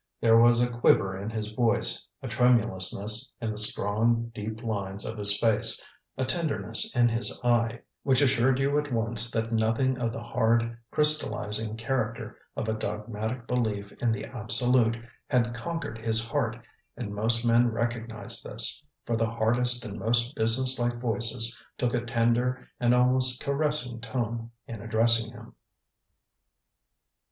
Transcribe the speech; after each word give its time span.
There 0.19 0.39
was 0.39 0.59
a 0.61 0.71
quiver 0.79 1.15
in 1.15 1.29
his 1.29 1.49
voice, 1.51 2.09
a 2.23 2.27
tremulousness 2.27 3.35
in 3.39 3.51
the 3.51 3.57
strong 3.59 4.31
deep 4.33 4.63
lines 4.63 5.05
of 5.05 5.15
his 5.15 5.37
face, 5.37 5.85
a 6.17 6.25
tenderness 6.25 6.95
in 6.95 7.07
his 7.07 7.39
eye, 7.43 7.81
which 8.01 8.19
assured 8.19 8.57
you 8.57 8.79
at 8.79 8.91
once 8.91 9.29
that 9.29 9.53
nothing 9.53 9.99
of 9.99 10.11
the 10.11 10.23
hard 10.23 10.75
crystallising 10.89 11.77
character 11.77 12.35
of 12.55 12.67
a 12.67 12.73
dogmatic 12.73 13.45
belief 13.45 13.91
in 14.01 14.11
the 14.11 14.25
Absolute 14.25 14.97
had 15.27 15.53
conquered 15.53 15.99
his 15.99 16.27
heart, 16.27 16.57
and 16.97 17.13
most 17.13 17.45
men 17.45 17.69
recognised 17.71 18.43
this, 18.43 18.83
for 19.05 19.15
the 19.15 19.29
hardest 19.29 19.85
and 19.85 19.99
most 19.99 20.35
business 20.35 20.79
like 20.79 20.97
voices 20.99 21.61
took 21.77 21.93
a 21.93 22.03
tender 22.03 22.67
and 22.79 22.95
almost 22.95 23.39
caressing 23.39 24.01
tone 24.01 24.49
in 24.65 24.81
addressing 24.81 25.31
him." 25.31 25.53